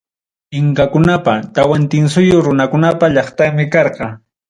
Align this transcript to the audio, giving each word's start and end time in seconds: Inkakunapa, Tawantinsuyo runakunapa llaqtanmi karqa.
Inkakunapa, 0.59 1.33
Tawantinsuyo 1.55 2.35
runakunapa 2.45 3.05
llaqtanmi 3.15 3.65
karqa. 3.73 4.05